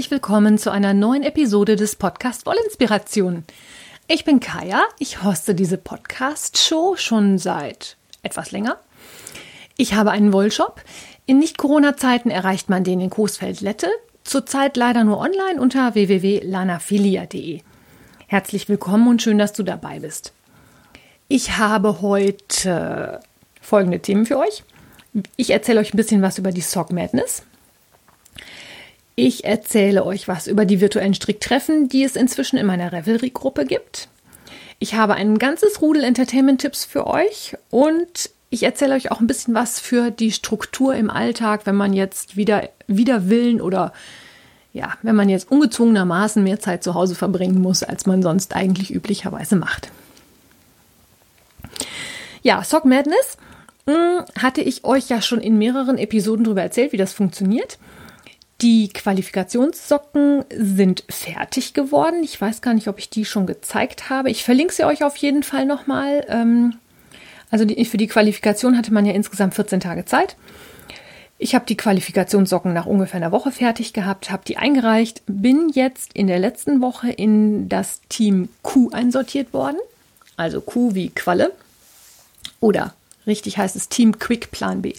[0.00, 3.44] Herzlich willkommen zu einer neuen Episode des Podcast Wollinspiration.
[4.08, 8.78] Ich bin Kaya, ich hoste diese Podcast-Show schon seit etwas länger.
[9.76, 10.80] Ich habe einen Wollshop.
[11.26, 13.88] In Nicht-Corona-Zeiten erreicht man den in Coesfeld-Lette,
[14.24, 17.60] zurzeit leider nur online unter www.lanafilia.de.
[18.26, 20.32] Herzlich willkommen und schön, dass du dabei bist.
[21.28, 23.20] Ich habe heute
[23.60, 24.64] folgende Themen für euch.
[25.36, 27.42] Ich erzähle euch ein bisschen was über die Sock Madness.
[29.22, 34.08] Ich erzähle euch was über die virtuellen Stricktreffen, die es inzwischen in meiner Revelry-Gruppe gibt.
[34.78, 39.52] Ich habe ein ganzes Rudel Entertainment-Tipps für euch und ich erzähle euch auch ein bisschen
[39.52, 43.92] was für die Struktur im Alltag, wenn man jetzt wieder, wieder Willen oder
[44.72, 48.90] ja, wenn man jetzt ungezwungenermaßen mehr Zeit zu Hause verbringen muss, als man sonst eigentlich
[48.90, 49.90] üblicherweise macht.
[52.40, 53.36] Ja, Sock Madness
[53.84, 57.76] mh, hm, hatte ich euch ja schon in mehreren Episoden darüber erzählt, wie das funktioniert.
[58.62, 62.22] Die Qualifikationssocken sind fertig geworden.
[62.22, 64.30] Ich weiß gar nicht, ob ich die schon gezeigt habe.
[64.30, 66.26] Ich verlinke sie euch auf jeden Fall nochmal.
[66.28, 66.74] Ähm,
[67.50, 70.36] also die, für die Qualifikation hatte man ja insgesamt 14 Tage Zeit.
[71.38, 76.12] Ich habe die Qualifikationssocken nach ungefähr einer Woche fertig gehabt, habe die eingereicht, bin jetzt
[76.12, 79.78] in der letzten Woche in das Team Q einsortiert worden.
[80.36, 81.52] Also Q wie Qualle.
[82.60, 82.92] Oder
[83.26, 84.92] richtig heißt es Team Quick Plan B.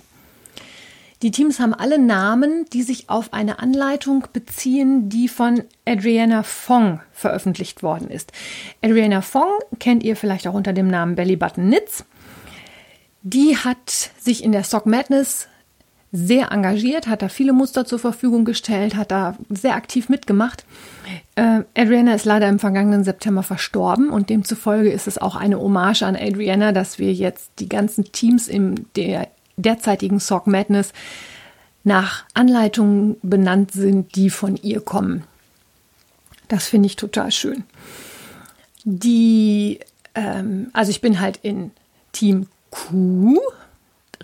[1.21, 6.99] Die Teams haben alle Namen, die sich auf eine Anleitung beziehen, die von Adriana Fong
[7.11, 8.31] veröffentlicht worden ist.
[8.81, 12.05] Adriana Fong kennt ihr vielleicht auch unter dem Namen Belly Button Knits.
[13.21, 15.47] Die hat sich in der Sock Madness
[16.11, 20.65] sehr engagiert, hat da viele Muster zur Verfügung gestellt, hat da sehr aktiv mitgemacht.
[21.35, 26.01] Äh, Adriana ist leider im vergangenen September verstorben und demzufolge ist es auch eine Hommage
[26.01, 30.93] an Adriana, dass wir jetzt die ganzen Teams in der derzeitigen Sock Madness
[31.83, 35.23] nach Anleitungen benannt sind, die von ihr kommen.
[36.47, 37.63] Das finde ich total schön.
[38.83, 39.79] Die,
[40.15, 41.71] ähm, also ich bin halt in
[42.11, 43.39] Team Q.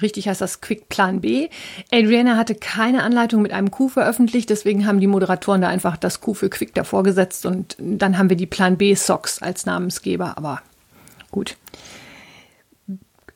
[0.01, 1.49] Richtig heißt das Quick Plan B.
[1.91, 6.21] Adriana hatte keine Anleitung mit einem Q veröffentlicht, deswegen haben die Moderatoren da einfach das
[6.21, 10.37] Q für Quick davor gesetzt und dann haben wir die Plan B Socks als Namensgeber,
[10.37, 10.61] aber
[11.31, 11.57] gut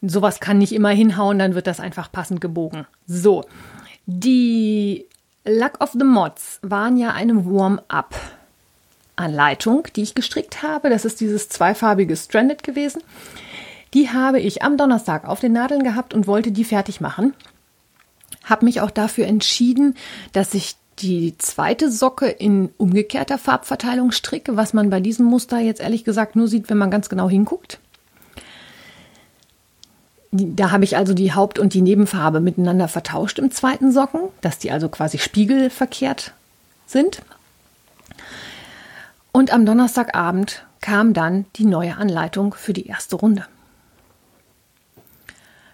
[0.02, 2.86] sowas kann nicht immer hinhauen, dann wird das einfach passend gebogen.
[3.06, 3.46] So,
[4.06, 5.06] die
[5.46, 8.16] Luck of the Mods waren ja eine Warm-up.
[9.16, 10.90] Anleitung, die ich gestrickt habe.
[10.90, 13.04] Das ist dieses zweifarbige Stranded gewesen.
[13.94, 17.34] Die habe ich am Donnerstag auf den Nadeln gehabt und wollte die fertig machen.
[18.44, 19.96] Habe mich auch dafür entschieden,
[20.32, 25.82] dass ich die zweite Socke in umgekehrter Farbverteilung stricke, was man bei diesem Muster jetzt
[25.82, 27.80] ehrlich gesagt nur sieht, wenn man ganz genau hinguckt.
[30.32, 34.58] Da habe ich also die Haupt- und die Nebenfarbe miteinander vertauscht im zweiten Socken, dass
[34.58, 36.34] die also quasi spiegelverkehrt
[36.88, 37.22] sind.
[39.34, 43.46] Und am Donnerstagabend kam dann die neue Anleitung für die erste Runde.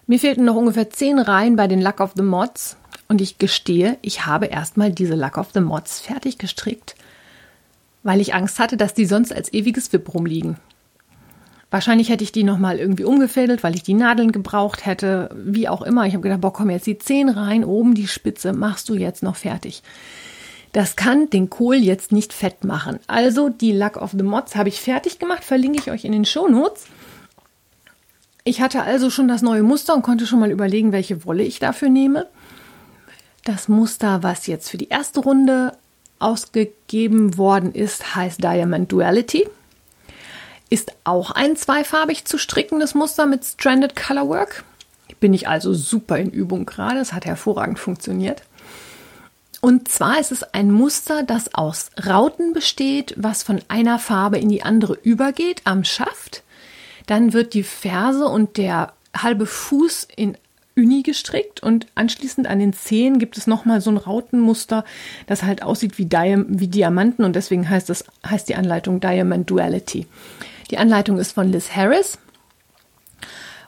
[0.07, 3.97] Mir fehlten noch ungefähr zehn Reihen bei den Luck of the Mods und ich gestehe,
[4.01, 6.95] ich habe erstmal diese Luck of the Mods fertig gestrickt,
[8.03, 10.57] weil ich Angst hatte, dass die sonst als ewiges Wip rumliegen.
[11.69, 15.81] Wahrscheinlich hätte ich die nochmal irgendwie umgefädelt, weil ich die Nadeln gebraucht hätte, wie auch
[15.81, 16.05] immer.
[16.05, 19.21] Ich habe gedacht, boah, komm, jetzt die Zehen rein, oben die Spitze, machst du jetzt
[19.21, 19.83] noch fertig.
[20.71, 22.99] Das kann den Kohl jetzt nicht fett machen.
[23.07, 26.25] Also die Luck of the Mods habe ich fertig gemacht, verlinke ich euch in den
[26.25, 26.85] Show Notes.
[28.45, 31.59] Ich hatte also schon das neue Muster und konnte schon mal überlegen, welche Wolle ich
[31.59, 32.27] dafür nehme.
[33.43, 35.73] Das Muster, was jetzt für die erste Runde
[36.19, 39.47] ausgegeben worden ist, heißt Diamond Duality.
[40.69, 44.63] Ist auch ein zweifarbig zu strickendes Muster mit Stranded Colorwork.
[45.19, 46.99] Bin ich also super in Übung gerade.
[46.99, 48.43] Es hat hervorragend funktioniert.
[49.61, 54.49] Und zwar ist es ein Muster, das aus Rauten besteht, was von einer Farbe in
[54.49, 56.43] die andere übergeht am Schaft.
[57.07, 60.37] Dann wird die Ferse und der halbe Fuß in
[60.75, 64.85] Uni gestrickt und anschließend an den Zehen gibt es nochmal so ein Rautenmuster,
[65.25, 69.49] das halt aussieht wie, Diam wie Diamanten und deswegen heißt, das, heißt die Anleitung Diamond
[69.49, 70.05] Duality.
[70.69, 72.17] Die Anleitung ist von Liz Harris.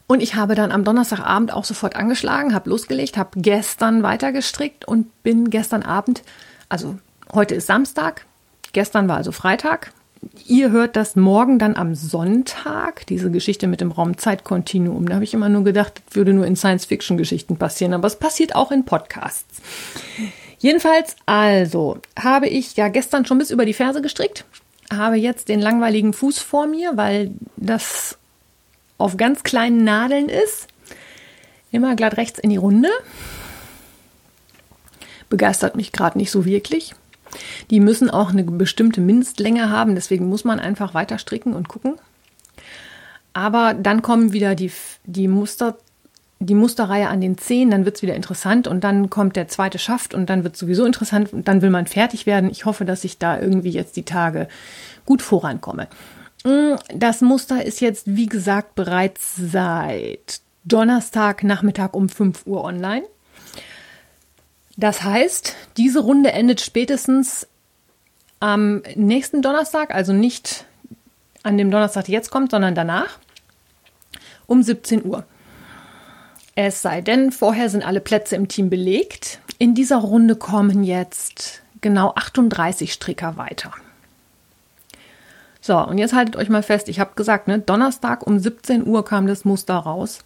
[0.08, 5.22] Und ich habe dann am Donnerstagabend auch sofort angeschlagen, habe losgelegt, habe gestern weitergestrickt und
[5.22, 6.24] bin gestern Abend,
[6.68, 6.98] also
[7.32, 8.26] heute ist Samstag,
[8.74, 9.94] gestern war also Freitag.
[10.48, 15.08] Ihr hört das morgen dann am Sonntag, diese Geschichte mit dem Raumzeitkontinuum.
[15.08, 18.56] Da habe ich immer nur gedacht, das würde nur in Science-Fiction-Geschichten passieren, aber es passiert
[18.56, 19.62] auch in Podcasts.
[20.58, 24.44] Jedenfalls, also, habe ich ja gestern schon bis über die Ferse gestrickt
[24.92, 28.18] habe jetzt den langweiligen Fuß vor mir, weil das
[28.98, 30.68] auf ganz kleinen Nadeln ist.
[31.72, 32.90] Immer glatt rechts in die Runde.
[35.30, 36.96] Begeistert mich gerade nicht so wirklich.
[37.70, 41.96] Die müssen auch eine bestimmte Mindestlänge haben, deswegen muss man einfach weiter stricken und gucken.
[43.34, 44.72] Aber dann kommen wieder die,
[45.06, 45.78] die Muster
[46.40, 49.78] die Musterreihe an den Zehen, dann wird es wieder interessant und dann kommt der zweite
[49.78, 52.50] Schaft und dann wird es sowieso interessant und dann will man fertig werden.
[52.50, 54.48] Ich hoffe, dass ich da irgendwie jetzt die Tage
[55.06, 55.88] gut vorankomme.
[56.46, 63.04] Mm, das Muster ist jetzt, wie gesagt, bereits seit Donnerstag Nachmittag um 5 Uhr online.
[64.78, 67.48] Das heißt, diese Runde endet spätestens
[68.40, 70.66] am nächsten Donnerstag, also nicht
[71.44, 73.20] an dem Donnerstag, der jetzt kommt, sondern danach
[74.48, 75.26] um 17 Uhr.
[76.62, 79.40] Es sei denn, vorher sind alle Plätze im Team belegt.
[79.60, 83.72] In dieser Runde kommen jetzt genau 38 Stricker weiter.
[85.62, 89.06] So, und jetzt haltet euch mal fest, ich habe gesagt, ne, Donnerstag um 17 Uhr
[89.06, 90.20] kam das Muster raus.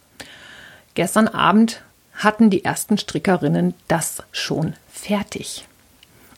[0.94, 1.82] Gestern Abend
[2.14, 5.68] hatten die ersten Strickerinnen das schon fertig.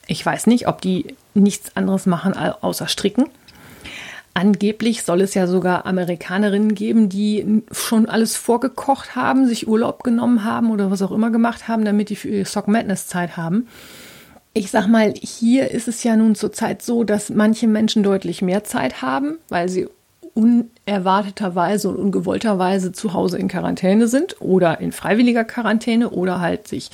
[0.07, 3.31] Ich weiß nicht, ob die nichts anderes machen außer stricken.
[4.37, 10.45] Angeblich soll es ja sogar Amerikanerinnen geben, die schon alles vorgekocht haben, sich Urlaub genommen
[10.45, 13.67] haben oder was auch immer gemacht haben, damit die für ihre Sock Madness Zeit haben.
[14.53, 18.63] Ich sag mal, hier ist es ja nun zurzeit so, dass manche Menschen deutlich mehr
[18.63, 19.89] Zeit haben, weil sie
[20.35, 26.91] unerwarteterweise und ungewollterweise zu Hause in Quarantäne sind oder in freiwilliger Quarantäne oder halt sich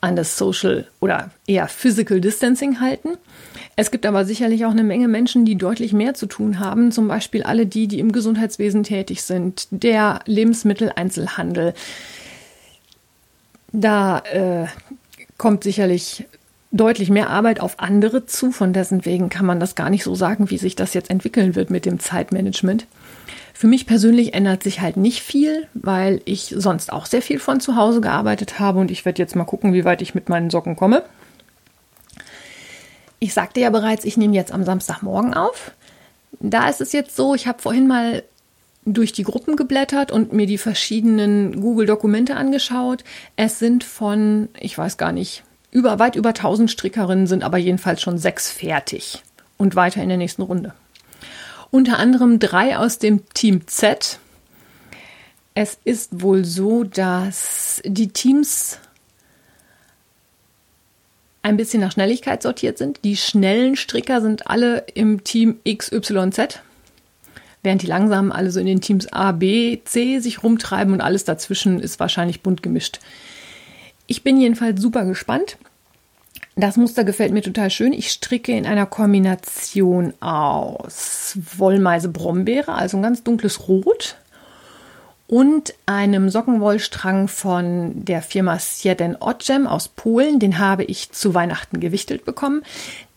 [0.00, 3.10] an das Social oder eher Physical Distancing halten.
[3.76, 7.08] Es gibt aber sicherlich auch eine Menge Menschen, die deutlich mehr zu tun haben, zum
[7.08, 11.74] Beispiel alle die, die im Gesundheitswesen tätig sind, der Lebensmitteleinzelhandel.
[13.72, 14.66] Da äh,
[15.36, 16.26] kommt sicherlich
[16.72, 18.52] deutlich mehr Arbeit auf andere zu.
[18.52, 21.54] Von dessen wegen kann man das gar nicht so sagen, wie sich das jetzt entwickeln
[21.54, 22.86] wird mit dem Zeitmanagement.
[23.58, 27.58] Für mich persönlich ändert sich halt nicht viel, weil ich sonst auch sehr viel von
[27.58, 30.50] zu Hause gearbeitet habe und ich werde jetzt mal gucken, wie weit ich mit meinen
[30.50, 31.02] Socken komme.
[33.18, 35.70] Ich sagte ja bereits, ich nehme jetzt am Samstagmorgen auf.
[36.38, 38.24] Da ist es jetzt so, ich habe vorhin mal
[38.84, 43.04] durch die Gruppen geblättert und mir die verschiedenen Google-Dokumente angeschaut.
[43.36, 48.02] Es sind von, ich weiß gar nicht, über, weit über 1000 Strickerinnen sind aber jedenfalls
[48.02, 49.22] schon sechs fertig
[49.56, 50.74] und weiter in der nächsten Runde.
[51.70, 54.18] Unter anderem drei aus dem Team Z.
[55.54, 58.78] Es ist wohl so, dass die Teams
[61.42, 63.00] ein bisschen nach Schnelligkeit sortiert sind.
[63.04, 66.60] Die schnellen Stricker sind alle im Team XYZ,
[67.62, 71.24] während die langsamen alle so in den Teams A, B, C sich rumtreiben und alles
[71.24, 72.98] dazwischen ist wahrscheinlich bunt gemischt.
[74.08, 75.56] Ich bin jedenfalls super gespannt.
[76.58, 77.92] Das Muster gefällt mir total schön.
[77.92, 84.16] Ich stricke in einer Kombination aus Wollmeise Brombeere, also ein ganz dunkles Rot,
[85.28, 90.38] und einem Sockenwollstrang von der Firma Sieden Odjem aus Polen.
[90.38, 92.62] Den habe ich zu Weihnachten gewichtelt bekommen.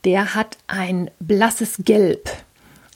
[0.04, 2.30] Der hat ein blasses Gelb.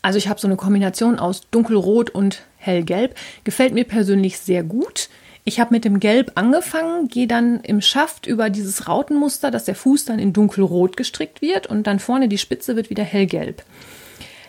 [0.02, 3.16] Also ich habe so eine Kombination aus dunkelrot und hellgelb.
[3.46, 5.08] Gefällt mir persönlich sehr gut.
[5.46, 9.76] Ich habe mit dem Gelb angefangen, gehe dann im Schaft über dieses Rautenmuster, dass der
[9.76, 13.64] Fuß dann in dunkelrot gestrickt wird und dann vorne die Spitze wird wieder hellgelb.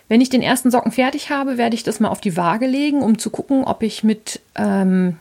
[0.08, 3.02] Wenn ich den ersten Socken fertig habe, werde ich das mal auf die Waage legen,
[3.02, 5.16] um zu gucken, ob ich mit, ähm,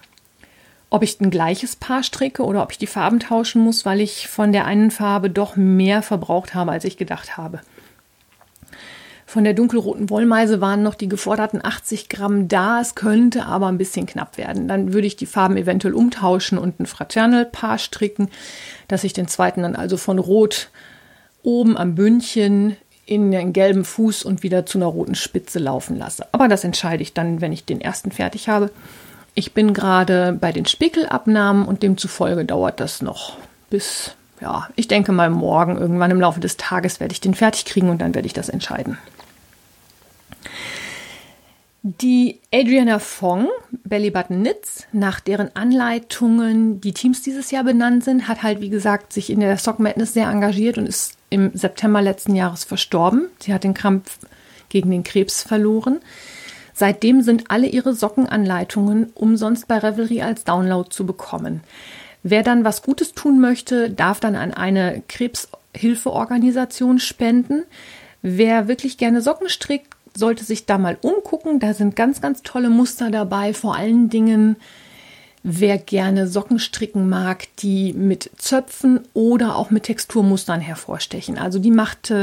[0.91, 4.27] ob ich ein gleiches Paar stricke oder ob ich die Farben tauschen muss, weil ich
[4.27, 7.61] von der einen Farbe doch mehr verbraucht habe, als ich gedacht habe.
[9.25, 12.81] Von der dunkelroten Wollmeise waren noch die geforderten 80 Gramm da.
[12.81, 14.67] Es könnte aber ein bisschen knapp werden.
[14.67, 18.29] Dann würde ich die Farben eventuell umtauschen und ein Fraternal-Paar stricken,
[18.87, 20.69] dass ich den zweiten dann also von Rot
[21.41, 26.25] oben am Bündchen in den gelben Fuß und wieder zu einer roten Spitze laufen lasse.
[26.31, 28.71] Aber das entscheide ich dann, wenn ich den ersten fertig habe.
[29.35, 33.37] Ich bin gerade bei den Spickelabnahmen und demzufolge dauert das noch
[33.69, 37.63] bis, ja, ich denke mal morgen, irgendwann im Laufe des Tages werde ich den fertig
[37.63, 38.97] kriegen und dann werde ich das entscheiden.
[41.81, 43.47] Die Adriana Fong,
[43.83, 48.69] Belly Button Knits, nach deren Anleitungen die Teams dieses Jahr benannt sind, hat halt, wie
[48.69, 53.29] gesagt, sich in der Sock Madness sehr engagiert und ist im September letzten Jahres verstorben.
[53.39, 54.19] Sie hat den Krampf
[54.67, 55.99] gegen den Krebs verloren.
[56.73, 61.61] Seitdem sind alle ihre Sockenanleitungen umsonst bei Revelry als Download zu bekommen.
[62.23, 67.63] Wer dann was Gutes tun möchte, darf dann an eine Krebshilfeorganisation spenden.
[68.21, 71.59] Wer wirklich gerne Socken strickt, sollte sich da mal umgucken.
[71.59, 73.53] Da sind ganz, ganz tolle Muster dabei.
[73.53, 74.55] Vor allen Dingen,
[75.43, 81.37] wer gerne Socken stricken mag, die mit Zöpfen oder auch mit Texturmustern hervorstechen.
[81.37, 82.13] Also die macht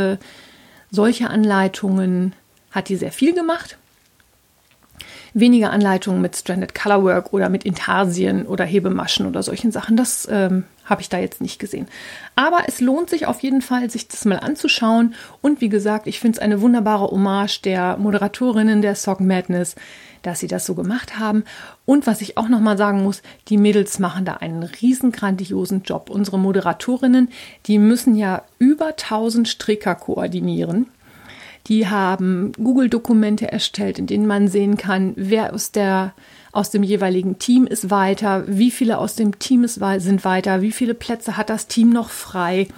[0.91, 2.33] solche Anleitungen,
[2.71, 3.77] hat die sehr viel gemacht.
[5.35, 9.97] Weniger Anleitungen mit Stranded Colorwork oder mit Intarsien oder Hebemaschen oder solchen Sachen.
[9.97, 11.87] Das ähm, habe ich da jetzt nicht gesehen.
[12.37, 15.15] Aber es lohnt sich auf jeden Fall, sich das mal anzuschauen.
[15.41, 19.77] Und wie gesagt, ich finde es eine wunderbare Hommage der Moderatorinnen der Sock Madness,
[20.23, 21.45] dass sie das so gemacht haben.
[21.87, 26.11] Und was ich auch nochmal sagen muss, die Mädels machen da einen riesen grandiosen Job.
[26.11, 27.31] Unsere Moderatorinnen,
[27.67, 30.87] die müssen ja über 1000 Stricker koordinieren.
[31.67, 36.15] Die haben Google-Dokumente erstellt, in denen man sehen kann, wer aus, der,
[36.53, 40.73] aus dem jeweiligen Team ist weiter, wie viele aus dem Team ist, sind weiter, wie
[40.73, 42.69] viele Plätze hat das Team noch frei,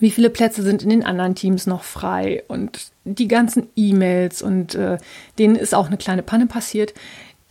[0.00, 4.74] wie viele Plätze sind in den anderen Teams noch frei und die ganzen E-Mails und
[4.74, 4.98] äh,
[5.38, 6.94] denen ist auch eine kleine Panne passiert.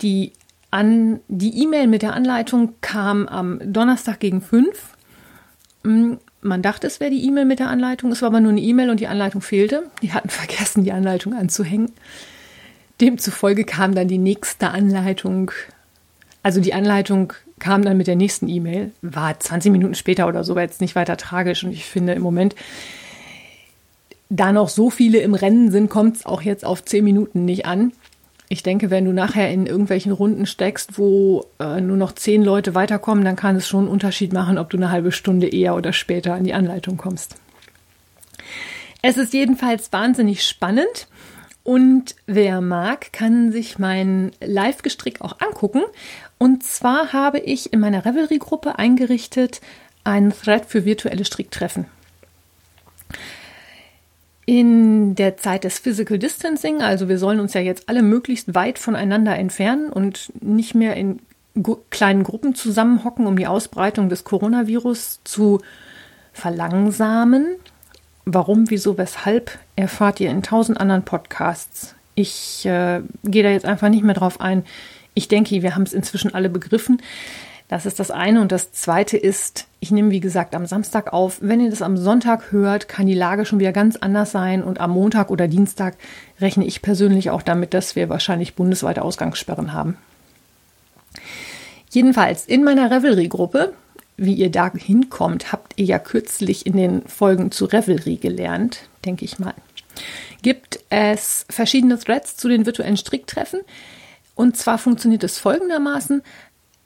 [0.02, 0.32] Die
[0.70, 4.96] an die E-Mail mit der Anleitung kam am Donnerstag gegen fünf.
[6.42, 8.90] Man dachte, es wäre die E-Mail mit der Anleitung, es war aber nur eine E-Mail
[8.90, 9.84] und die Anleitung fehlte.
[10.02, 11.92] Die hatten vergessen, die Anleitung anzuhängen.
[13.00, 15.52] Demzufolge kam dann die nächste Anleitung.
[16.42, 20.56] Also die Anleitung kam dann mit der nächsten E-Mail, war 20 Minuten später oder so,
[20.56, 21.62] war jetzt nicht weiter tragisch.
[21.62, 22.56] Und ich finde im Moment,
[24.28, 27.66] da noch so viele im Rennen sind, kommt es auch jetzt auf 10 Minuten nicht
[27.66, 27.92] an.
[28.52, 32.74] Ich denke, wenn du nachher in irgendwelchen Runden steckst, wo äh, nur noch zehn Leute
[32.74, 35.94] weiterkommen, dann kann es schon einen Unterschied machen, ob du eine halbe Stunde eher oder
[35.94, 37.36] später an die Anleitung kommst.
[39.00, 41.08] Es ist jedenfalls wahnsinnig spannend
[41.64, 45.84] und wer mag, kann sich mein Live-Gestrick auch angucken.
[46.36, 49.62] Und zwar habe ich in meiner Revelry-Gruppe eingerichtet
[50.04, 51.86] einen Thread für virtuelle Stricktreffen.
[54.44, 58.78] In der Zeit des Physical Distancing, also wir sollen uns ja jetzt alle möglichst weit
[58.78, 61.20] voneinander entfernen und nicht mehr in
[61.90, 65.60] kleinen Gruppen zusammenhocken, um die Ausbreitung des Coronavirus zu
[66.32, 67.56] verlangsamen.
[68.24, 71.94] Warum, wieso, weshalb erfahrt ihr in tausend anderen Podcasts.
[72.14, 74.64] Ich äh, gehe da jetzt einfach nicht mehr drauf ein.
[75.14, 77.00] Ich denke, wir haben es inzwischen alle begriffen.
[77.72, 78.42] Das ist das eine.
[78.42, 81.38] Und das zweite ist, ich nehme wie gesagt am Samstag auf.
[81.40, 84.62] Wenn ihr das am Sonntag hört, kann die Lage schon wieder ganz anders sein.
[84.62, 85.96] Und am Montag oder Dienstag
[86.38, 89.96] rechne ich persönlich auch damit, dass wir wahrscheinlich bundesweite Ausgangssperren haben.
[91.88, 93.72] Jedenfalls in meiner Revelry-Gruppe,
[94.18, 99.24] wie ihr da hinkommt, habt ihr ja kürzlich in den Folgen zu Revelry gelernt, denke
[99.24, 99.54] ich mal.
[100.42, 103.60] Gibt es verschiedene Threads zu den virtuellen Stricktreffen.
[104.34, 106.22] Und zwar funktioniert es folgendermaßen.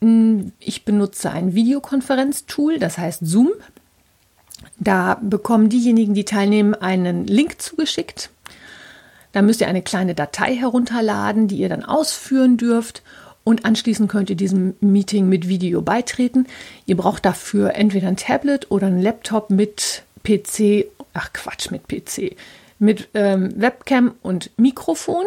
[0.00, 3.50] Hm, ich benutze ein Videokonferenztool, das heißt Zoom.
[4.78, 8.30] Da bekommen diejenigen, die teilnehmen, einen Link zugeschickt.
[9.32, 13.02] Da müsst ihr eine kleine Datei herunterladen, die ihr dann ausführen dürft.
[13.44, 16.46] Und anschließend könnt ihr diesem Meeting mit Video beitreten.
[16.84, 22.36] Ihr braucht dafür entweder ein Tablet oder ein Laptop mit PC, ach Quatsch, mit PC,
[22.78, 25.24] mit ähm, Webcam und Mikrofon.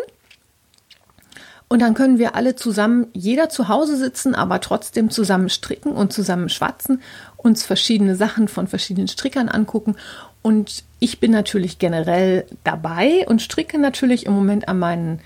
[1.71, 6.11] Und dann können wir alle zusammen, jeder zu Hause sitzen, aber trotzdem zusammen stricken und
[6.11, 7.01] zusammen schwatzen,
[7.37, 9.95] uns verschiedene Sachen von verschiedenen Strickern angucken.
[10.41, 15.19] Und ich bin natürlich generell dabei und stricke natürlich im Moment an meinen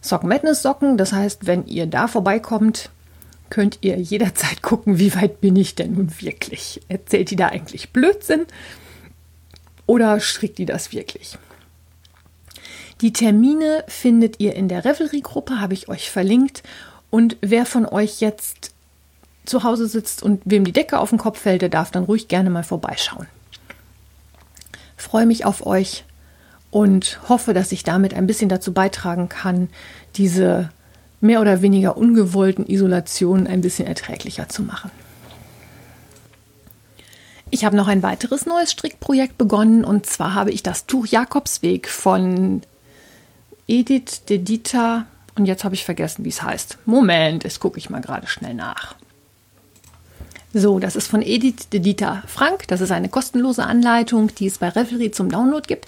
[0.00, 0.98] Sock Madness Socken.
[0.98, 2.90] Das heißt, wenn ihr da vorbeikommt,
[3.48, 6.80] könnt ihr jederzeit gucken, wie weit bin ich denn nun wirklich?
[6.88, 8.46] Erzählt die da eigentlich Blödsinn
[9.86, 11.38] oder strickt die das wirklich?
[13.02, 16.62] Die Termine findet ihr in der Revelry-Gruppe, habe ich euch verlinkt.
[17.10, 18.72] Und wer von euch jetzt
[19.44, 22.28] zu Hause sitzt und wem die Decke auf den Kopf fällt, der darf dann ruhig
[22.28, 23.26] gerne mal vorbeischauen.
[24.96, 26.04] Freue mich auf euch
[26.70, 29.68] und hoffe, dass ich damit ein bisschen dazu beitragen kann,
[30.16, 30.70] diese
[31.20, 34.90] mehr oder weniger ungewollten Isolationen ein bisschen erträglicher zu machen.
[37.50, 41.88] Ich habe noch ein weiteres neues Strickprojekt begonnen und zwar habe ich das Tuch Jakobsweg
[41.88, 42.62] von
[43.68, 45.06] Edith de Dita.
[45.36, 46.78] Und jetzt habe ich vergessen, wie es heißt.
[46.86, 48.94] Moment, das gucke ich mal gerade schnell nach.
[50.58, 52.66] So, das ist von Edith de Dieter Frank.
[52.68, 55.86] Das ist eine kostenlose Anleitung, die es bei Revelry zum Download gibt.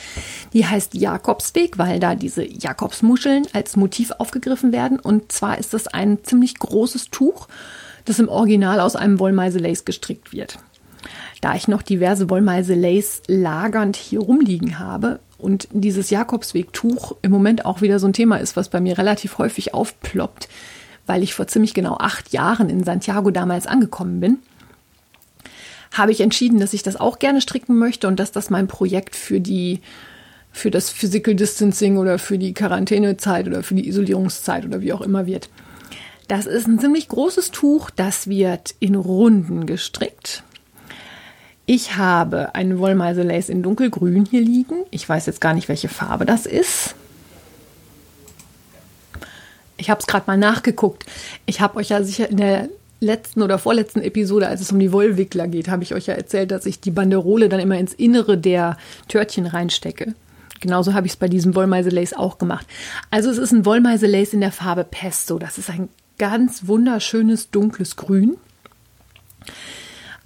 [0.52, 5.00] Die heißt Jakobsweg, weil da diese Jakobsmuscheln als Motiv aufgegriffen werden.
[5.00, 7.49] Und zwar ist das ein ziemlich großes Tuch,
[8.04, 10.58] das im Original aus einem Wollmeise-Lace gestrickt wird.
[11.40, 17.80] Da ich noch diverse Wollmeise-Lace lagernd hier rumliegen habe, und dieses Jakobsweg-Tuch im Moment auch
[17.80, 20.49] wieder so ein Thema ist, was bei mir relativ häufig aufploppt,
[21.07, 24.38] weil ich vor ziemlich genau acht Jahren in Santiago damals angekommen bin,
[25.92, 29.16] habe ich entschieden, dass ich das auch gerne stricken möchte und dass das mein Projekt
[29.16, 29.80] für die
[30.50, 35.02] für das Physical Distancing oder für die Quarantänezeit oder für die Isolierungszeit oder wie auch
[35.02, 35.50] immer wird.
[36.26, 40.42] Das ist ein ziemlich großes Tuch, das wird in Runden gestrickt.
[41.70, 44.87] Ich habe eine Wollmeise Lace in dunkelgrün hier liegen.
[44.90, 46.94] Ich weiß jetzt gar nicht, welche Farbe das ist.
[49.76, 51.04] Ich habe es gerade mal nachgeguckt.
[51.44, 52.70] Ich habe euch ja sicher in der
[53.00, 56.52] letzten oder vorletzten Episode, als es um die Wollwickler geht, habe ich euch ja erzählt,
[56.52, 60.14] dass ich die Banderole dann immer ins Innere der Törtchen reinstecke.
[60.60, 62.66] Genauso habe ich es bei diesem Wollmeise-Lace auch gemacht.
[63.10, 65.38] Also es ist ein Wollmeise-Lace in der Farbe Pesto.
[65.38, 68.38] Das ist ein ganz wunderschönes dunkles Grün.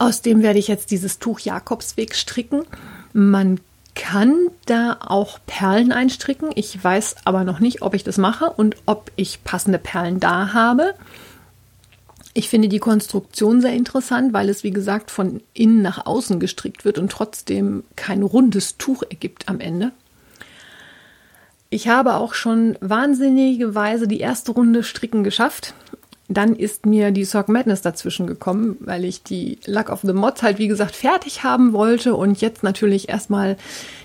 [0.03, 2.65] Aus dem werde ich jetzt dieses Tuch Jakobsweg stricken.
[3.13, 3.61] Man
[3.95, 4.35] kann
[4.67, 6.51] da auch Perlen einstricken.
[6.57, 10.55] Ich weiß aber noch nicht, ob ich das mache und ob ich passende Perlen da
[10.55, 10.95] habe.
[12.35, 16.85] Ich finde die Konstruktion sehr interessant, weil es, wie gesagt, von innen nach außen gestrickt
[16.85, 19.93] wird und trotzdem kein rundes Tuch ergibt am Ende.
[21.71, 25.75] Ich habe auch schon wahnsinnigerweise die erste Runde Stricken geschafft.
[26.35, 30.43] Dann ist mir die Sock Madness dazwischen gekommen, weil ich die Luck of the Mods
[30.43, 33.57] halt, wie gesagt, fertig haben wollte und jetzt natürlich erstmal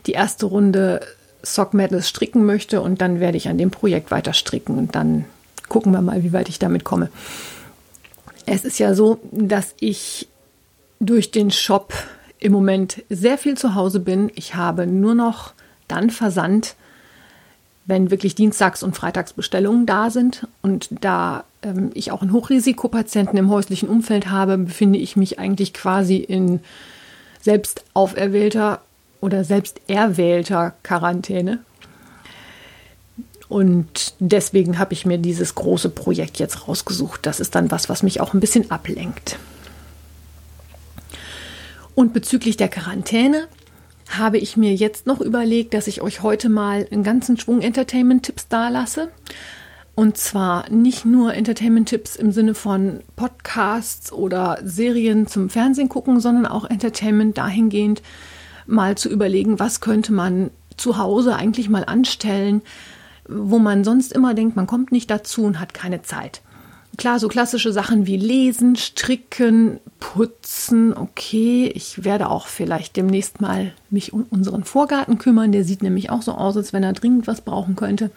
[0.06, 1.02] die erste Runde
[1.44, 5.26] Sock Madness stricken möchte und dann werde ich an dem Projekt weiter stricken und dann
[5.70, 7.10] gucken wir mal, wie weit ich damit komme.
[8.46, 10.28] Es ist ja so, dass ich
[11.00, 11.94] durch den Shop
[12.40, 14.32] im Moment sehr viel zu Hause bin.
[14.36, 15.54] Ich habe nur noch
[15.88, 16.76] dann Versand,
[17.88, 20.46] wenn wirklich Dienstags- und Freitagsbestellungen da sind.
[20.62, 25.74] Und da ähm, ich auch einen Hochrisikopatienten im häuslichen Umfeld habe, befinde ich mich eigentlich
[25.74, 26.60] quasi in
[27.42, 28.82] selbst auferwählter
[29.22, 31.60] oder selbst erwählter Quarantäne.
[33.48, 37.26] Und deswegen habe ich mir dieses große Projekt jetzt rausgesucht.
[37.26, 39.40] Das ist dann was, was mich auch ein bisschen ablenkt.
[41.96, 43.48] Und bezüglich der Quarantäne
[44.10, 48.48] habe ich mir jetzt noch überlegt, dass ich euch heute mal einen ganzen Schwung Entertainment-Tipps
[48.48, 49.10] dalasse.
[49.96, 56.46] Und zwar nicht nur Entertainment-Tipps im Sinne von Podcasts oder Serien zum Fernsehen gucken, sondern
[56.46, 58.04] auch Entertainment dahingehend
[58.68, 62.62] mal zu überlegen, was könnte man zu Hause eigentlich mal anstellen,
[63.28, 66.42] wo man sonst immer denkt, man kommt nicht dazu und hat keine Zeit.
[66.98, 71.72] Klar, so klassische Sachen wie Lesen, Stricken, Putzen, okay.
[71.76, 75.52] Ich werde auch vielleicht demnächst mal mich um unseren Vorgarten kümmern.
[75.52, 78.10] Der sieht nämlich auch so aus, als wenn er dringend was brauchen könnte.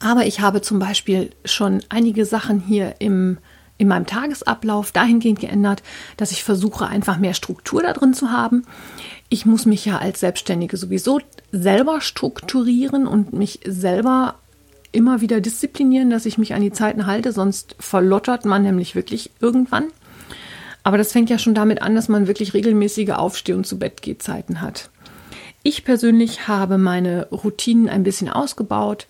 [0.00, 3.38] Aber ich habe zum Beispiel schon einige Sachen hier im,
[3.78, 5.84] in meinem Tagesablauf dahingehend geändert,
[6.16, 8.64] dass ich versuche, einfach mehr Struktur da drin zu haben.
[9.28, 11.20] Ich muss mich ja als Selbstständige sowieso
[11.52, 14.34] selber strukturieren und mich selber
[14.96, 19.30] immer wieder disziplinieren, dass ich mich an die Zeiten halte, sonst verlottert man nämlich wirklich
[19.40, 19.84] irgendwann.
[20.82, 24.00] Aber das fängt ja schon damit an, dass man wirklich regelmäßige Aufsteh- und zu Bett
[24.20, 24.90] Zeiten hat.
[25.62, 29.06] Ich persönlich habe meine Routinen ein bisschen ausgebaut.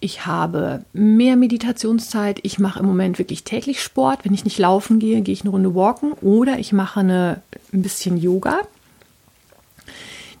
[0.00, 2.38] Ich habe mehr Meditationszeit.
[2.44, 4.24] Ich mache im Moment wirklich täglich Sport.
[4.24, 7.82] Wenn ich nicht laufen gehe, gehe ich eine Runde walken oder ich mache eine, ein
[7.82, 8.60] bisschen Yoga.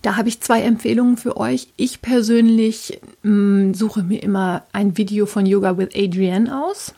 [0.02, 1.68] Da habe ich zwei Empfehlungen für euch.
[1.76, 6.94] Ich persönlich mh, mm, suche mir immer ein Video von Yoga with Adrienne aus.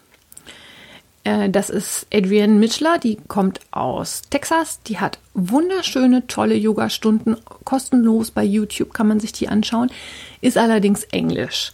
[1.24, 4.80] Äh, das ist Adrienne Mitchler, die kommt aus Texas.
[4.86, 7.36] Die hat wunderschöne, tolle Yoga-Stunden.
[7.64, 9.90] Kostenlos bei YouTube kann man sich die anschauen.
[10.40, 11.72] Ist allerdings Englisch.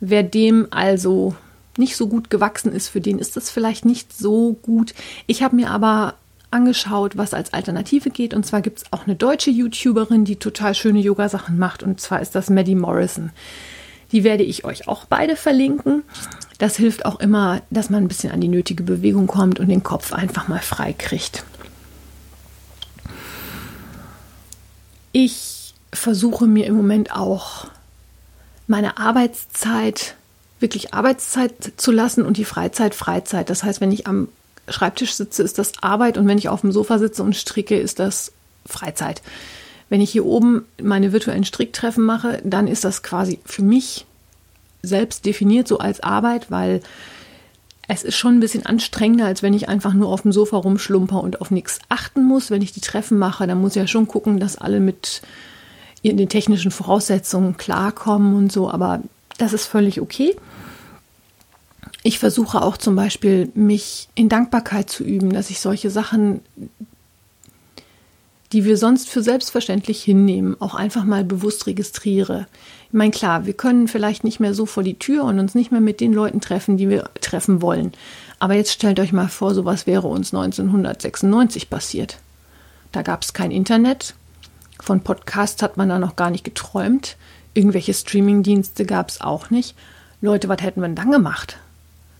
[0.00, 1.34] Wer dem also
[1.76, 4.94] nicht so gut gewachsen ist, für den ist das vielleicht nicht so gut.
[5.26, 6.14] Ich habe mir aber
[6.50, 8.34] angeschaut, was als Alternative geht.
[8.34, 11.82] Und zwar gibt es auch eine deutsche YouTuberin, die total schöne Yoga-Sachen macht.
[11.82, 13.30] Und zwar ist das Maddie Morrison.
[14.12, 16.02] Die werde ich euch auch beide verlinken.
[16.58, 19.82] Das hilft auch immer, dass man ein bisschen an die nötige Bewegung kommt und den
[19.82, 21.44] Kopf einfach mal frei kriegt.
[25.12, 27.66] Ich versuche mir im Moment auch
[28.66, 30.14] meine Arbeitszeit
[30.60, 33.48] wirklich Arbeitszeit zu lassen und die Freizeit Freizeit.
[33.50, 34.28] Das heißt, wenn ich am
[34.70, 37.98] Schreibtisch sitze, ist das Arbeit und wenn ich auf dem Sofa sitze und stricke, ist
[37.98, 38.32] das
[38.66, 39.22] Freizeit.
[39.88, 44.04] Wenn ich hier oben meine virtuellen Stricktreffen mache, dann ist das quasi für mich
[44.82, 46.82] selbst definiert so als Arbeit, weil
[47.88, 51.22] es ist schon ein bisschen anstrengender, als wenn ich einfach nur auf dem Sofa rumschlumper
[51.22, 52.50] und auf nichts achten muss.
[52.50, 55.22] Wenn ich die Treffen mache, dann muss ich ja schon gucken, dass alle mit
[56.04, 59.00] den technischen Voraussetzungen klarkommen und so, aber
[59.38, 60.36] das ist völlig okay.
[62.02, 66.40] Ich versuche auch zum Beispiel, mich in Dankbarkeit zu üben, dass ich solche Sachen,
[68.52, 72.46] die wir sonst für selbstverständlich hinnehmen, auch einfach mal bewusst registriere.
[72.86, 75.72] Ich meine, klar, wir können vielleicht nicht mehr so vor die Tür und uns nicht
[75.72, 77.92] mehr mit den Leuten treffen, die wir treffen wollen.
[78.38, 82.18] Aber jetzt stellt euch mal vor, sowas wäre uns 1996 passiert.
[82.92, 84.14] Da gab es kein Internet.
[84.80, 87.16] Von Podcasts hat man da noch gar nicht geträumt.
[87.52, 89.74] Irgendwelche Streamingdienste gab es auch nicht.
[90.20, 91.58] Leute, was hätten wir denn dann gemacht?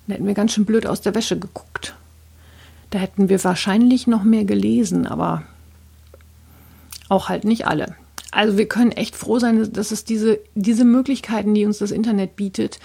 [0.09, 1.95] Da hätten wir ganz schön blöd aus der Wäsche geguckt.
[2.91, 5.43] Da hätten wir wahrscheinlich noch mehr gelesen, aber
[7.09, 7.95] auch halt nicht alle.
[8.31, 12.37] Also wir können echt froh sein, dass es diese, diese Möglichkeiten, die uns das Internet
[12.37, 12.81] bietet,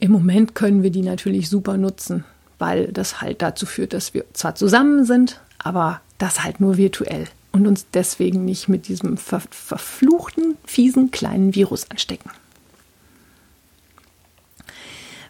[0.00, 2.24] Im Moment können wir die natürlich super nutzen,
[2.58, 7.26] weil das halt dazu führt, dass wir zwar zusammen sind, aber das halt nur virtuell
[7.52, 12.30] und uns deswegen nicht mit diesem ver verfluchten, fiesen kleinen Virus anstecken.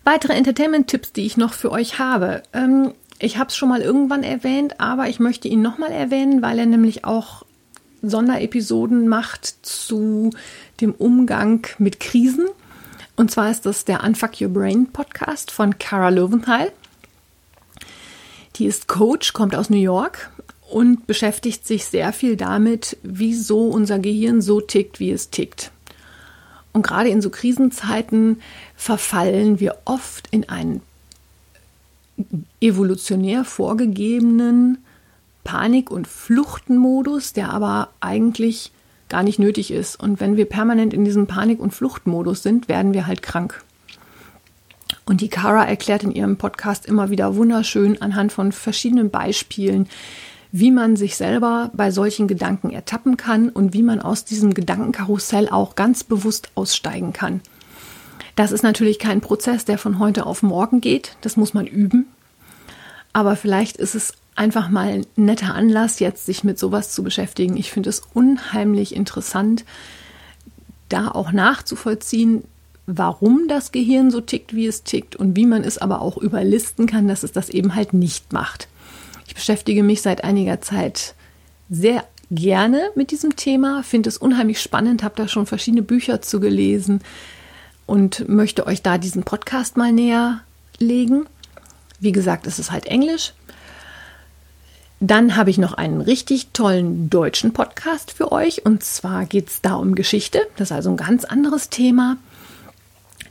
[0.05, 2.43] Weitere Entertainment-Tipps, die ich noch für euch habe.
[2.53, 6.59] Ähm, ich habe es schon mal irgendwann erwähnt, aber ich möchte ihn nochmal erwähnen, weil
[6.59, 7.45] er nämlich auch
[8.03, 10.31] Sonderepisoden macht zu
[10.81, 12.47] dem Umgang mit Krisen.
[13.17, 16.71] Und zwar ist das der Unfuck Your Brain Podcast von Cara Loventhal.
[18.57, 20.31] Die ist Coach, kommt aus New York
[20.71, 25.71] und beschäftigt sich sehr viel damit, wieso unser Gehirn so tickt, wie es tickt.
[26.75, 28.43] Und gerade in so Krisenzeiten
[28.77, 30.83] verfallen wir oft in einen
[32.61, 34.79] evolutionär vorgegebenen
[35.45, 38.73] Panik- und Fluchtmodus, der aber eigentlich
[39.09, 40.01] gar nicht nötig ist.
[40.01, 43.63] Und wenn wir permanent in diesem Panik- und Fluchtmodus sind, werden wir halt krank.
[45.07, 49.89] Und die Cara erklärt in ihrem Podcast immer wieder wunderschön anhand von verschiedenen Beispielen,
[50.57, 55.49] wie man sich selber bei solchen Gedanken ertappen kann und wie man aus diesem Gedankenkarussell
[55.49, 57.41] auch ganz bewusst aussteigen kann.
[58.37, 61.17] Das ist natürlich kein Prozess, der von heute auf morgen geht.
[61.23, 62.07] Das muss man üben.
[63.13, 67.57] Aber vielleicht ist es einfach mal ein netter Anlass, jetzt sich mit sowas zu beschäftigen.
[67.57, 69.65] Ich finde es unheimlich interessant,
[70.89, 72.45] da auch nachzuvollziehen,
[72.87, 76.87] warum das Gehirn so tickt, wie es tickt und wie man es aber auch überlisten
[76.87, 78.69] kann, dass es das eben halt nicht macht.
[79.27, 81.15] Ich beschäftige mich seit einiger Zeit
[81.71, 86.41] sehr gerne mit diesem Thema, finde es unheimlich spannend, habe da schon verschiedene Bücher zu
[86.41, 87.01] gelesen
[87.87, 90.41] und möchte euch da diesen Podcast mal näher
[90.79, 91.27] legen.
[92.01, 93.35] Wie gesagt, es ist halt Englisch.
[95.01, 99.61] Dann habe ich noch einen richtig tollen deutschen Podcast für euch und zwar geht es
[99.61, 100.47] da um Geschichte.
[100.57, 102.17] Das ist also ein ganz anderes Thema.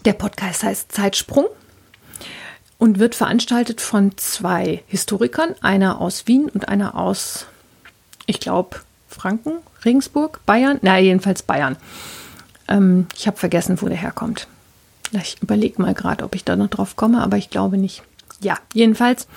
[0.05, 1.45] Der Podcast heißt Zeitsprung
[2.83, 7.45] und wird veranstaltet von zwei Historikern, einer aus Wien und einer aus,
[8.25, 9.53] ich glaube, Franken,
[9.85, 11.77] Regensburg, Bayern, na jedenfalls Bayern.
[12.67, 14.49] Ähm, ich habe vergessen, wo der herkommt.
[15.13, 18.03] Ich überlege mal gerade, ob ich da noch drauf komme, aber ich glaube nicht.
[18.41, 19.29] Ja, jedenfalls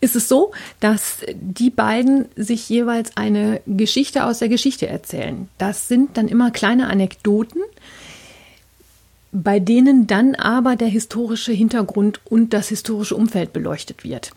[0.00, 5.50] ist es so, dass die beiden sich jeweils eine Geschichte aus der Geschichte erzählen.
[5.58, 7.60] Das sind dann immer kleine Anekdoten,
[9.32, 14.32] bei denen dann aber der historische Hintergrund und das historische Umfeld beleuchtet wird.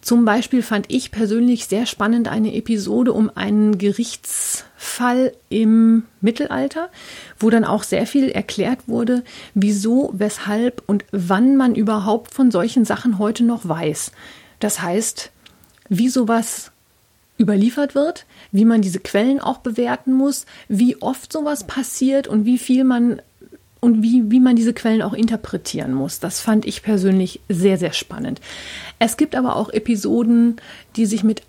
[0.00, 6.90] Zum Beispiel fand ich persönlich sehr spannend eine Episode um einen Gerichtsfall im Mittelalter,
[7.38, 9.22] wo dann auch sehr viel erklärt wurde,
[9.54, 14.10] wieso, weshalb und wann man überhaupt von solchen Sachen heute noch weiß.
[14.58, 15.30] Das heißt,
[15.88, 16.72] wie sowas
[17.38, 22.58] überliefert wird, wie man diese Quellen auch bewerten muss, wie oft sowas passiert und wie
[22.58, 23.22] viel man
[23.82, 26.20] und wie, wie man diese Quellen auch interpretieren muss.
[26.20, 28.40] Das fand ich persönlich sehr, sehr spannend.
[29.00, 30.56] Es gibt aber auch Episoden,
[30.94, 31.42] die sich mit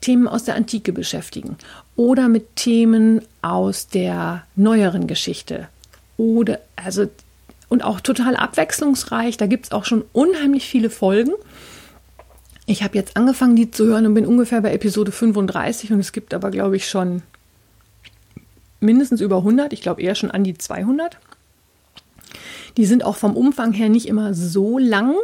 [0.00, 1.56] Themen aus der Antike beschäftigen
[1.94, 5.68] oder mit Themen aus der neueren Geschichte
[6.16, 7.06] oder also
[7.68, 9.36] und auch total abwechslungsreich.
[9.36, 11.32] Da gibt es auch schon unheimlich viele Folgen.
[12.66, 16.10] Ich habe jetzt angefangen, die zu hören und bin ungefähr bei Episode 35 und es
[16.10, 17.22] gibt aber, glaube ich, schon
[18.80, 21.16] mindestens über 100, ich glaube eher schon an die 200.
[22.76, 25.14] Die sind auch vom Umfang her nicht immer so lang.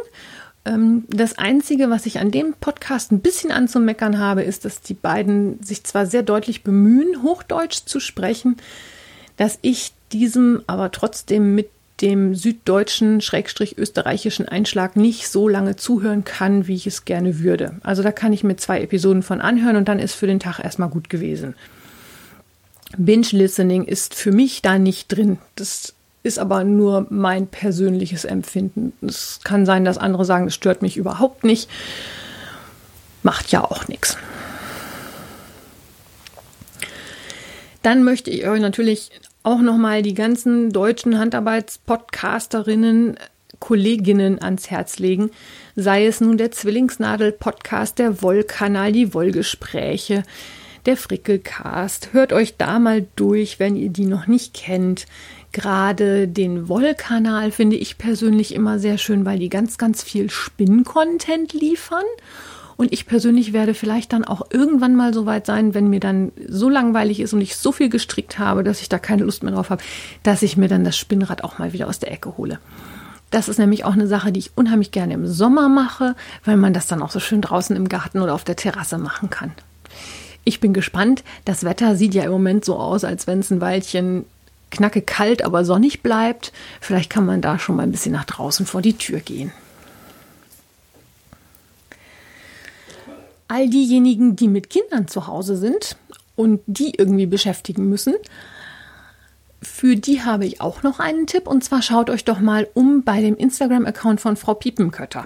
[0.65, 4.93] Ähm, das Einzige, was ich an dem Podcast ein bisschen anzumeckern habe, ist, dass die
[4.93, 8.57] beiden sich zwar sehr deutlich bemühen, Hochdeutsch zu sprechen,
[9.37, 11.69] dass ich diesem aber trotzdem mit
[12.01, 17.79] dem süddeutschen, schrägstrich österreichischen Einschlag nicht so lange zuhören kann, wie ich es gerne würde.
[17.83, 20.59] Also da kann ich mir zwei Episoden von anhören und dann ist für den Tag
[20.59, 21.55] erstmal gut gewesen.
[22.97, 25.37] Binge-Listening ist für mich da nicht drin.
[25.55, 28.93] Das ist aber nur mein persönliches Empfinden.
[29.05, 31.69] Es kann sein, dass andere sagen, es stört mich überhaupt nicht.
[33.21, 34.17] Macht ja auch nichts.
[37.81, 39.11] Dann möchte ich euch natürlich
[39.43, 43.17] auch nochmal die ganzen deutschen Handarbeitspodcasterinnen,
[43.59, 45.31] Kolleginnen ans Herz legen.
[45.75, 50.23] Sei es nun der Zwillingsnadel-Podcast, der Wollkanal, die Wollgespräche,
[50.85, 52.09] der Frickelcast.
[52.13, 55.05] Hört euch da mal durch, wenn ihr die noch nicht kennt.
[55.51, 61.53] Gerade den Wollkanal finde ich persönlich immer sehr schön, weil die ganz, ganz viel Spinn-Content
[61.53, 62.03] liefern.
[62.75, 66.31] Und ich persönlich werde vielleicht dann auch irgendwann mal so weit sein, wenn mir dann
[66.47, 69.53] so langweilig ist und ich so viel gestrickt habe, dass ich da keine Lust mehr
[69.53, 69.83] drauf habe,
[70.23, 72.59] dass ich mir dann das Spinnrad auch mal wieder aus der Ecke hole.
[73.29, 76.15] Das ist nämlich auch eine Sache, die ich unheimlich gerne im Sommer mache,
[76.45, 79.29] weil man das dann auch so schön draußen im Garten oder auf der Terrasse machen
[79.29, 79.51] kann.
[80.43, 81.23] Ich bin gespannt.
[81.45, 84.25] Das Wetter sieht ja im Moment so aus, als wenn es ein Weilchen
[84.71, 86.51] knacke kalt, aber sonnig bleibt.
[86.81, 89.51] Vielleicht kann man da schon mal ein bisschen nach draußen vor die Tür gehen.
[93.47, 95.95] All diejenigen, die mit Kindern zu Hause sind
[96.35, 98.15] und die irgendwie beschäftigen müssen,
[99.61, 103.03] für die habe ich auch noch einen Tipp und zwar schaut euch doch mal um
[103.03, 105.25] bei dem Instagram-Account von Frau Piepenkötter.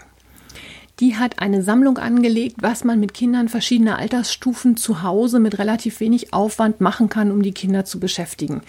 [0.99, 5.99] Die hat eine Sammlung angelegt, was man mit Kindern verschiedener Altersstufen zu Hause mit relativ
[5.99, 8.61] wenig Aufwand machen kann, um die Kinder zu beschäftigen.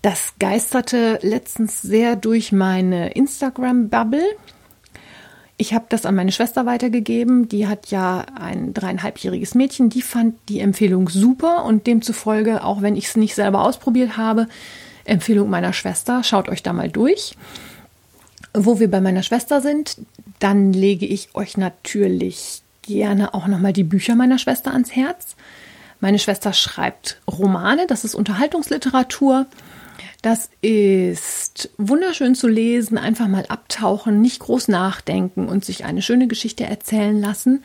[0.00, 4.24] Das geisterte letztens sehr durch meine Instagram-Bubble.
[5.58, 7.48] Ich habe das an meine Schwester weitergegeben.
[7.48, 9.90] Die hat ja ein dreieinhalbjähriges Mädchen.
[9.90, 14.48] Die fand die Empfehlung super und demzufolge, auch wenn ich es nicht selber ausprobiert habe,
[15.06, 17.36] Empfehlung meiner Schwester, schaut euch da mal durch.
[18.58, 19.98] Wo wir bei meiner Schwester sind,
[20.38, 25.36] dann lege ich euch natürlich gerne auch nochmal die Bücher meiner Schwester ans Herz.
[26.00, 29.44] Meine Schwester schreibt Romane, das ist Unterhaltungsliteratur.
[30.22, 36.26] Das ist wunderschön zu lesen, einfach mal abtauchen, nicht groß nachdenken und sich eine schöne
[36.26, 37.62] Geschichte erzählen lassen.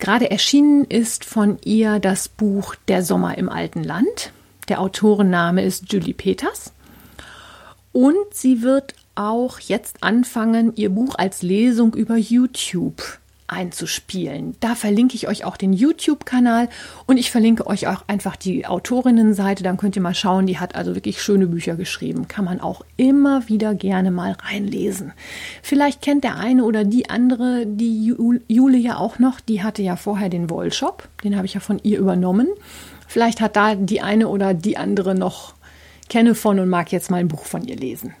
[0.00, 4.32] Gerade erschienen ist von ihr das Buch Der Sommer im alten Land.
[4.68, 6.72] Der Autorenname ist Julie Peters.
[7.92, 13.02] Und sie wird auch jetzt anfangen, ihr Buch als Lesung über YouTube
[13.48, 14.56] einzuspielen.
[14.60, 16.68] Da verlinke ich euch auch den YouTube-Kanal
[17.06, 19.62] und ich verlinke euch auch einfach die Autorinnenseite.
[19.62, 20.46] Dann könnt ihr mal schauen.
[20.46, 22.28] Die hat also wirklich schöne Bücher geschrieben.
[22.28, 25.12] Kann man auch immer wieder gerne mal reinlesen.
[25.62, 28.14] Vielleicht kennt der eine oder die andere die
[28.48, 29.40] Jule ja auch noch.
[29.40, 31.08] Die hatte ja vorher den Wollshop.
[31.22, 32.48] Den habe ich ja von ihr übernommen.
[33.06, 35.54] Vielleicht hat da die eine oder die andere noch
[36.08, 38.14] kenne von und mag jetzt mal ein Buch von ihr lesen.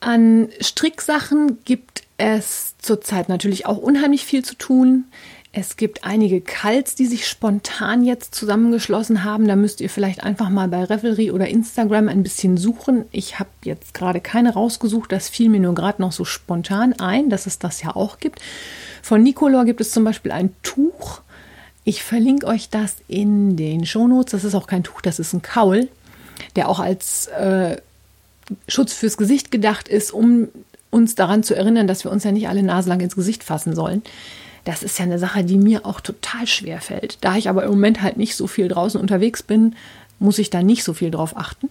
[0.00, 5.04] An Stricksachen gibt es zurzeit natürlich auch unheimlich viel zu tun.
[5.52, 9.48] Es gibt einige Kals, die sich spontan jetzt zusammengeschlossen haben.
[9.48, 13.04] Da müsst ihr vielleicht einfach mal bei Revelry oder Instagram ein bisschen suchen.
[13.10, 15.10] Ich habe jetzt gerade keine rausgesucht.
[15.10, 18.40] Das fiel mir nur gerade noch so spontan ein, dass es das ja auch gibt.
[19.02, 21.22] Von Nicolor gibt es zum Beispiel ein Tuch.
[21.82, 24.30] Ich verlinke euch das in den Shownotes.
[24.30, 25.88] Das ist auch kein Tuch, das ist ein Kaul,
[26.54, 27.78] der auch als äh,
[28.68, 30.48] Schutz fürs Gesicht gedacht ist, um
[30.90, 34.02] uns daran zu erinnern, dass wir uns ja nicht alle naselang ins Gesicht fassen sollen.
[34.64, 37.18] Das ist ja eine Sache, die mir auch total schwer fällt.
[37.22, 39.76] Da ich aber im Moment halt nicht so viel draußen unterwegs bin,
[40.18, 41.70] muss ich da nicht so viel drauf achten.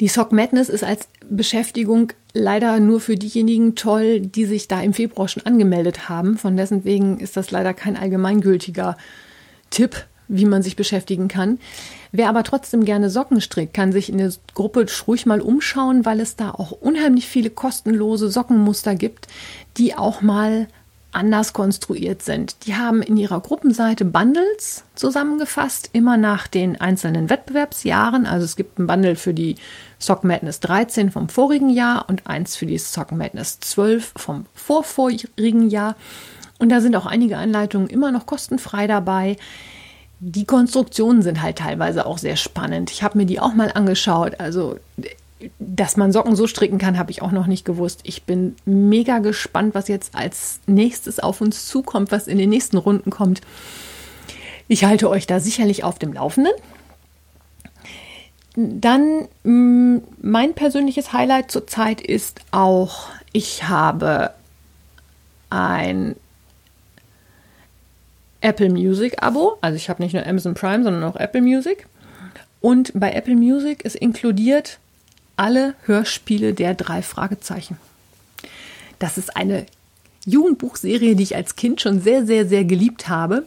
[0.00, 4.94] Die Sock Madness ist als Beschäftigung leider nur für diejenigen toll, die sich da im
[4.94, 6.38] Februar schon angemeldet haben.
[6.38, 8.96] Von dessen wegen ist das leider kein allgemeingültiger
[9.70, 11.58] Tipp, wie man sich beschäftigen kann.
[12.12, 16.20] Wer aber trotzdem gerne Socken strickt, kann sich in der Gruppe ruhig mal umschauen, weil
[16.20, 19.28] es da auch unheimlich viele kostenlose Sockenmuster gibt,
[19.76, 20.68] die auch mal
[21.10, 22.66] anders konstruiert sind.
[22.66, 28.26] Die haben in ihrer Gruppenseite Bundles zusammengefasst, immer nach den einzelnen Wettbewerbsjahren.
[28.26, 29.56] Also es gibt ein Bundle für die
[29.98, 35.70] Sock Madness 13 vom vorigen Jahr und eins für die Sock Madness 12 vom vorvorigen
[35.70, 35.96] Jahr.
[36.58, 39.36] Und da sind auch einige Anleitungen immer noch kostenfrei dabei.
[40.20, 42.90] Die Konstruktionen sind halt teilweise auch sehr spannend.
[42.90, 44.40] Ich habe mir die auch mal angeschaut.
[44.40, 44.78] Also,
[45.60, 48.00] dass man Socken so stricken kann, habe ich auch noch nicht gewusst.
[48.02, 52.76] Ich bin mega gespannt, was jetzt als nächstes auf uns zukommt, was in den nächsten
[52.76, 53.40] Runden kommt.
[54.66, 56.52] Ich halte euch da sicherlich auf dem Laufenden.
[58.56, 64.32] Dann mm, mein persönliches Highlight zurzeit ist auch, ich habe
[65.48, 66.16] ein
[68.40, 69.58] Apple Music Abo.
[69.60, 71.86] Also ich habe nicht nur Amazon Prime, sondern auch Apple Music.
[72.60, 74.78] Und bei Apple Music ist inkludiert
[75.36, 77.78] alle Hörspiele der drei Fragezeichen.
[78.98, 79.66] Das ist eine
[80.26, 83.46] Jugendbuchserie, die ich als Kind schon sehr, sehr, sehr geliebt habe.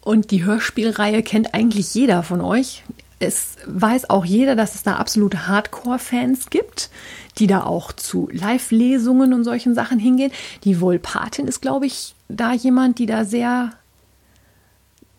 [0.00, 2.82] Und die Hörspielreihe kennt eigentlich jeder von euch.
[3.18, 6.90] Es weiß auch jeder, dass es da absolute Hardcore-Fans gibt,
[7.38, 10.32] die da auch zu Live-Lesungen und solchen Sachen hingehen.
[10.64, 13.74] Die Volpatin ist, glaube ich, da jemand, die da sehr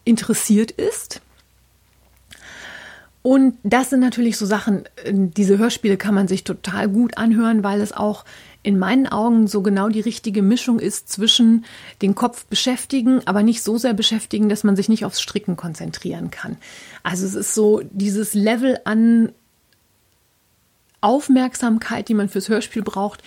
[0.05, 1.21] interessiert ist.
[3.21, 7.63] Und das sind natürlich so Sachen, äh, diese Hörspiele kann man sich total gut anhören,
[7.63, 8.25] weil es auch
[8.63, 11.65] in meinen Augen so genau die richtige Mischung ist zwischen
[12.01, 16.31] den Kopf beschäftigen, aber nicht so sehr beschäftigen, dass man sich nicht aufs Stricken konzentrieren
[16.31, 16.57] kann.
[17.01, 19.31] Also es ist so dieses Level an
[21.01, 23.21] Aufmerksamkeit, die man fürs Hörspiel braucht,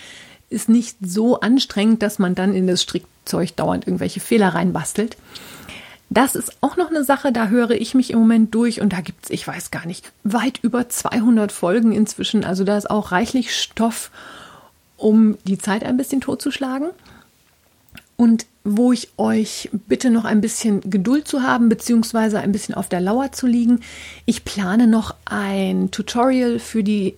[0.48, 5.16] ist nicht so anstrengend, dass man dann in das Strickzeug dauernd irgendwelche Fehler reinbastelt.
[6.08, 9.00] Das ist auch noch eine Sache, da höre ich mich im Moment durch und da
[9.00, 12.44] gibt es, ich weiß gar nicht, weit über 200 Folgen inzwischen.
[12.44, 14.10] Also da ist auch reichlich Stoff,
[14.96, 16.88] um die Zeit ein bisschen totzuschlagen.
[18.16, 22.88] und wo ich euch bitte noch ein bisschen Geduld zu haben, beziehungsweise ein bisschen auf
[22.88, 23.80] der Lauer zu liegen.
[24.24, 27.14] Ich plane noch ein Tutorial für die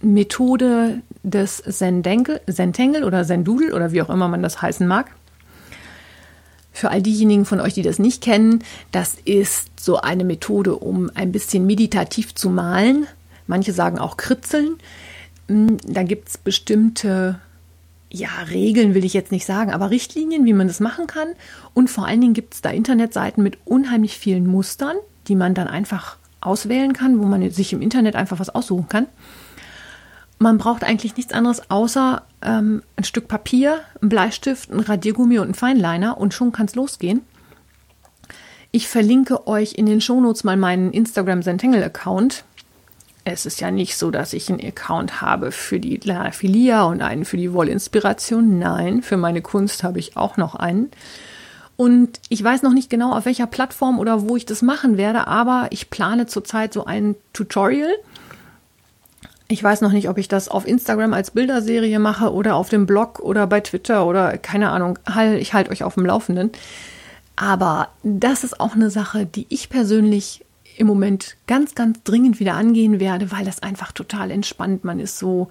[0.00, 5.10] Methode des Zentangle oder Zendoodle oder wie auch immer man das heißen mag.
[6.72, 11.10] Für all diejenigen von euch, die das nicht kennen, das ist so eine Methode, um
[11.14, 13.06] ein bisschen meditativ zu malen.
[13.46, 14.76] Manche sagen auch kritzeln.
[15.48, 17.40] Hm, da gibt es bestimmte
[18.10, 21.28] ja, Regeln will ich jetzt nicht sagen, aber Richtlinien, wie man das machen kann.
[21.74, 24.96] Und vor allen Dingen gibt es da Internetseiten mit unheimlich vielen Mustern,
[25.28, 29.06] die man dann einfach auswählen kann, wo man sich im Internet einfach was aussuchen kann.
[30.38, 35.50] Man braucht eigentlich nichts anderes außer ähm, ein Stück Papier, ein Bleistift, ein Radiergummi und
[35.50, 37.22] ein Feinliner und schon kann es losgehen.
[38.70, 42.44] Ich verlinke euch in den Shownotes mal meinen Instagram Zentangle-Account
[43.32, 46.00] es ist ja nicht so, dass ich einen Account habe für die
[46.32, 48.58] Filia und einen für die Wollinspiration.
[48.58, 50.90] Nein, für meine Kunst habe ich auch noch einen.
[51.76, 55.26] Und ich weiß noch nicht genau, auf welcher Plattform oder wo ich das machen werde,
[55.26, 57.92] aber ich plane zurzeit so ein Tutorial.
[59.50, 62.84] Ich weiß noch nicht, ob ich das auf Instagram als Bilderserie mache oder auf dem
[62.84, 64.98] Blog oder bei Twitter oder keine Ahnung.
[65.38, 66.50] Ich halte euch auf dem Laufenden.
[67.34, 70.44] Aber das ist auch eine Sache, die ich persönlich
[70.76, 74.84] im Moment ganz, ganz dringend wieder angehen werde, weil das einfach total entspannt.
[74.84, 75.48] Man ist so,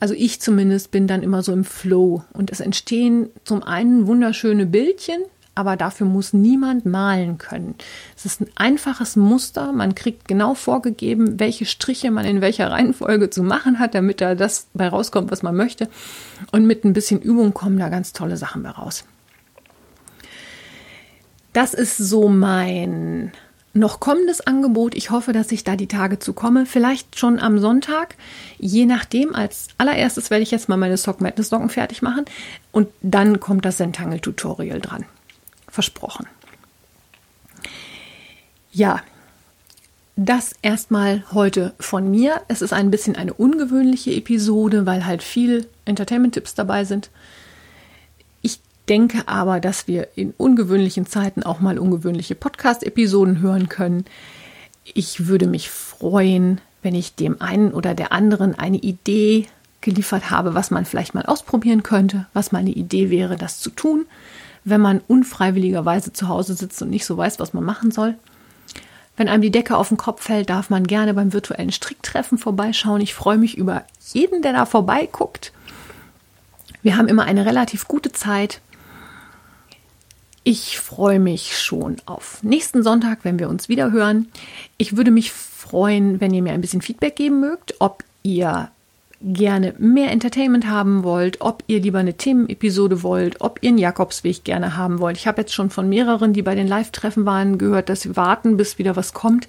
[0.00, 4.66] also ich zumindest bin dann immer so im Flow und es entstehen zum einen wunderschöne
[4.66, 5.22] Bildchen,
[5.54, 7.74] aber dafür muss niemand malen können.
[8.16, 9.72] Es ist ein einfaches Muster.
[9.72, 14.34] Man kriegt genau vorgegeben, welche Striche man in welcher Reihenfolge zu machen hat, damit da
[14.34, 15.88] das bei rauskommt, was man möchte.
[16.52, 19.04] Und mit ein bisschen Übung kommen da ganz tolle Sachen bei raus.
[21.52, 23.32] Das ist so mein
[23.72, 24.94] noch kommendes Angebot.
[24.94, 26.66] Ich hoffe, dass ich da die Tage zu komme.
[26.66, 28.16] Vielleicht schon am Sonntag.
[28.58, 29.34] Je nachdem.
[29.34, 32.24] Als allererstes werde ich jetzt mal meine Sock Madness Socken fertig machen.
[32.72, 35.04] Und dann kommt das Sentangle Tutorial dran.
[35.70, 36.26] Versprochen.
[38.72, 39.02] Ja.
[40.16, 42.42] Das erstmal heute von mir.
[42.48, 47.10] Es ist ein bisschen eine ungewöhnliche Episode, weil halt viel Entertainment-Tipps dabei sind
[48.90, 54.04] denke aber, dass wir in ungewöhnlichen Zeiten auch mal ungewöhnliche Podcast-Episoden hören können.
[54.84, 59.46] Ich würde mich freuen, wenn ich dem einen oder der anderen eine Idee
[59.80, 64.06] geliefert habe, was man vielleicht mal ausprobieren könnte, was meine Idee wäre, das zu tun,
[64.64, 68.16] wenn man unfreiwilligerweise zu Hause sitzt und nicht so weiß, was man machen soll.
[69.16, 73.00] Wenn einem die Decke auf den Kopf fällt, darf man gerne beim virtuellen Stricktreffen vorbeischauen.
[73.00, 75.52] Ich freue mich über jeden, der da vorbeiguckt.
[76.82, 78.60] Wir haben immer eine relativ gute Zeit.
[80.42, 84.28] Ich freue mich schon auf nächsten Sonntag, wenn wir uns wieder hören.
[84.78, 88.70] Ich würde mich freuen, wenn ihr mir ein bisschen Feedback geben mögt, ob ihr
[89.20, 94.44] gerne mehr Entertainment haben wollt, ob ihr lieber eine Themenepisode wollt, ob ihr einen Jakobsweg
[94.44, 95.16] gerne haben wollt.
[95.16, 98.56] Ich habe jetzt schon von mehreren, die bei den Live-Treffen waren, gehört, dass sie warten,
[98.56, 99.46] bis wieder was kommt.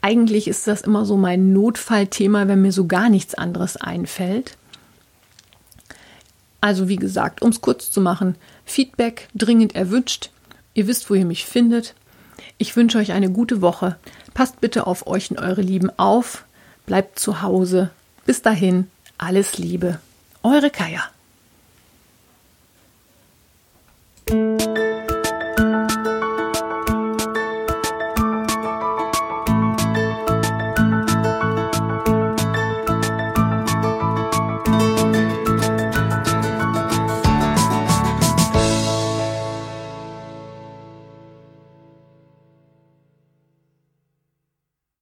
[0.00, 4.56] Eigentlich ist das immer so mein Notfallthema, wenn mir so gar nichts anderes einfällt.
[6.60, 10.30] Also wie gesagt, um es kurz zu machen, Feedback dringend erwünscht.
[10.74, 11.94] Ihr wisst, wo ihr mich findet.
[12.58, 13.96] Ich wünsche euch eine gute Woche.
[14.34, 16.44] Passt bitte auf euch und eure Lieben auf.
[16.86, 17.90] Bleibt zu Hause.
[18.28, 20.00] Bis dahin, alles Liebe.
[20.42, 21.02] Eure Kaya.